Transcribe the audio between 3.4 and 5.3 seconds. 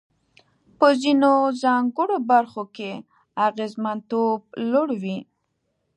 اغېزمنتوب لوړ وي.